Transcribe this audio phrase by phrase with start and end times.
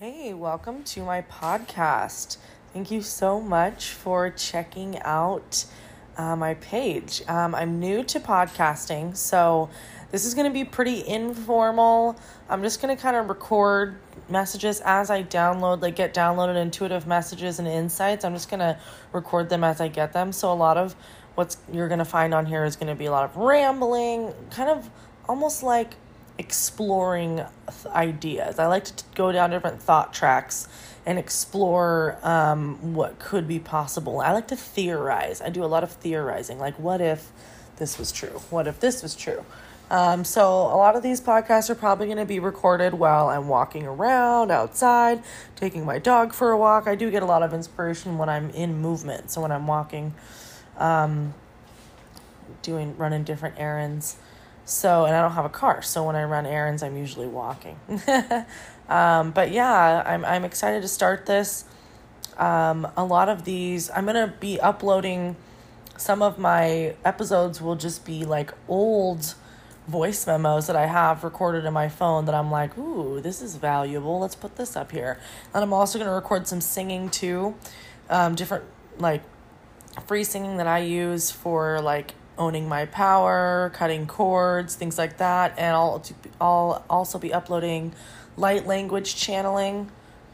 [0.00, 2.38] Hey, welcome to my podcast.
[2.72, 5.66] Thank you so much for checking out
[6.16, 7.20] uh, my page.
[7.28, 9.68] Um, I'm new to podcasting, so
[10.10, 12.18] this is going to be pretty informal.
[12.48, 13.98] I'm just going to kind of record
[14.30, 18.24] messages as I download, like get downloaded intuitive messages and insights.
[18.24, 18.78] I'm just going to
[19.12, 20.32] record them as I get them.
[20.32, 20.96] So a lot of
[21.34, 24.32] what you're going to find on here is going to be a lot of rambling,
[24.48, 24.88] kind of
[25.28, 25.96] almost like
[26.40, 27.44] exploring
[27.86, 28.58] ideas.
[28.58, 30.66] I like to go down different thought tracks
[31.04, 34.20] and explore um, what could be possible.
[34.20, 35.42] I like to theorize.
[35.42, 36.58] I do a lot of theorizing.
[36.58, 37.30] Like, what if
[37.76, 38.40] this was true?
[38.48, 39.44] What if this was true?
[39.90, 43.48] Um, so, a lot of these podcasts are probably going to be recorded while I'm
[43.48, 45.22] walking around outside,
[45.56, 46.86] taking my dog for a walk.
[46.86, 49.30] I do get a lot of inspiration when I'm in movement.
[49.30, 50.14] So, when I'm walking,
[50.78, 51.34] um,
[52.62, 54.16] doing running different errands.
[54.64, 55.82] So, and I don't have a car.
[55.82, 57.78] So when I run errands, I'm usually walking.
[58.88, 61.64] um, but yeah, I'm, I'm excited to start this.
[62.38, 65.36] Um, a lot of these, I'm going to be uploading
[66.00, 69.34] some of my episodes will just be like old
[69.86, 73.56] voice memos that I have recorded in my phone that I'm like, ooh, this is
[73.56, 74.20] valuable.
[74.20, 75.18] Let's put this up here.
[75.52, 77.54] And I'm also going to record some singing too,
[78.08, 78.64] um, different
[78.98, 79.22] like
[80.06, 85.54] free singing that I use for like owning my power, cutting cords, things like that,
[85.58, 86.02] and I'll
[86.40, 87.92] I'll also be uploading
[88.36, 89.90] light language channeling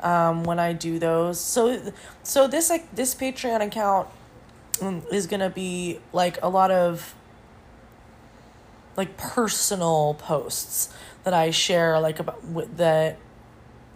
[0.00, 1.38] um, when I do those.
[1.38, 1.80] So
[2.22, 4.08] so this like this Patreon account
[4.80, 7.14] um, is gonna be like a lot of
[8.96, 10.92] like personal posts
[11.24, 12.42] that I share like about
[12.76, 13.18] that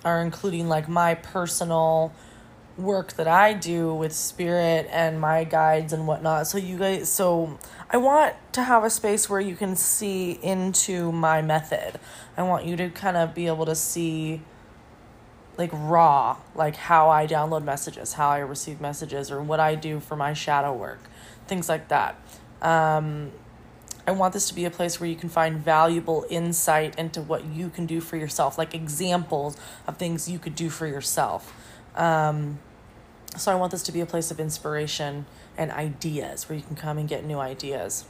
[0.04, 2.12] are including like my personal
[2.76, 6.46] work that I do with spirit and my guides and whatnot.
[6.46, 7.58] So you guys, so
[7.88, 12.00] I want to have a space where you can see into my method.
[12.36, 14.40] I want you to kind of be able to see
[15.56, 20.00] like raw, like how I download messages, how I receive messages, or what I do
[20.00, 21.00] for my shadow work,
[21.46, 22.16] things like that.
[22.60, 23.30] Um,
[24.06, 27.44] I want this to be a place where you can find valuable insight into what
[27.44, 29.56] you can do for yourself, like examples
[29.86, 31.54] of things you could do for yourself.
[31.94, 32.58] Um,
[33.36, 36.76] so I want this to be a place of inspiration and ideas where you can
[36.76, 38.04] come and get new ideas.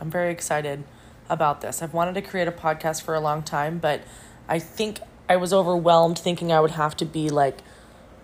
[0.00, 0.84] I'm very excited
[1.28, 1.82] about this.
[1.82, 4.02] I've wanted to create a podcast for a long time, but
[4.48, 7.58] I think I was overwhelmed thinking I would have to be like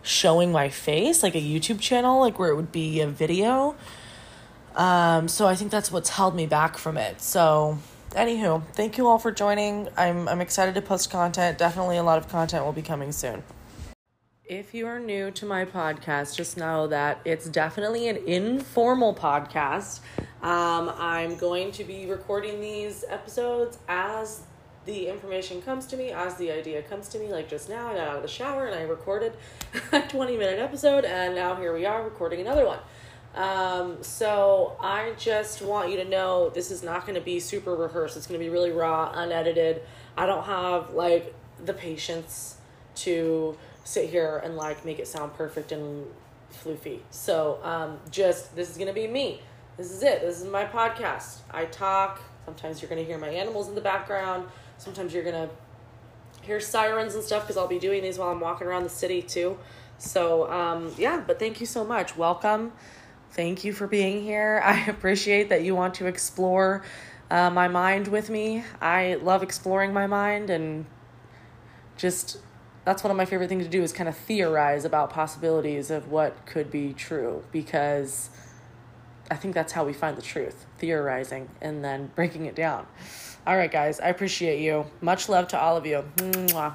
[0.03, 3.75] showing my face, like a YouTube channel, like where it would be a video.
[4.77, 7.21] Um, so I think that's what's held me back from it.
[7.21, 7.79] So,
[8.11, 9.89] anywho, thank you all for joining.
[9.97, 11.59] I'm I'm excited to post content.
[11.59, 13.43] Definitely a lot of content will be coming soon.
[14.47, 20.01] If you are new to my podcast, just know that it's definitely an informal podcast.
[20.43, 24.43] Um, I'm going to be recording these episodes as
[24.85, 27.29] the information comes to me, as the idea comes to me.
[27.29, 29.33] Like just now, I got out of the shower and I recorded
[29.93, 32.81] a 20 minute episode, and now here we are recording another one.
[33.35, 37.75] Um, so I just want you to know this is not going to be super
[37.75, 38.19] rehearsed.
[38.19, 39.81] It's going to be really raw, unedited.
[40.19, 41.35] I don't have like
[41.65, 42.59] the patience
[42.97, 46.07] to sit here and like make it sound perfect and
[46.53, 47.01] floofy.
[47.11, 49.41] So um, just this is gonna be me.
[49.77, 50.21] This is it.
[50.21, 51.39] This is my podcast.
[51.51, 52.21] I talk.
[52.45, 54.49] Sometimes you're gonna hear my animals in the background.
[54.79, 55.51] Sometimes you're gonna
[56.43, 59.23] hear sirens and stuff because I'll be doing these while I'm walking around the city
[59.23, 59.59] too.
[59.99, 62.17] So um, yeah, but thank you so much.
[62.17, 62.73] Welcome.
[63.31, 64.63] Thank you for being here.
[64.65, 66.85] I appreciate that you want to explore
[67.31, 68.65] uh, my mind with me.
[68.81, 70.87] I love exploring my mind and
[71.97, 72.39] just
[72.85, 76.11] that's one of my favorite things to do is kind of theorize about possibilities of
[76.11, 78.31] what could be true because
[79.31, 82.87] I think that's how we find the truth, theorizing and then breaking it down.
[83.47, 84.87] All right, guys, I appreciate you.
[85.01, 86.05] Much love to all of you.
[86.17, 86.75] Mwah.